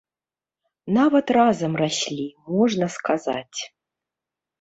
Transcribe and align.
Нават 0.97 1.33
разам 1.37 1.73
раслі, 1.81 2.25
можна 2.55 2.85
сказаць. 2.95 3.59